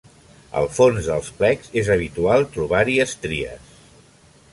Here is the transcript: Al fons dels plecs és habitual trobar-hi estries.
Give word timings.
Al 0.61 0.69
fons 0.77 1.09
dels 1.09 1.29
plecs 1.41 1.69
és 1.81 1.91
habitual 1.97 2.47
trobar-hi 2.55 2.97
estries. 3.05 3.69